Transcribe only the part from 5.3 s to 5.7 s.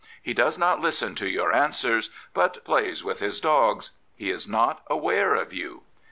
of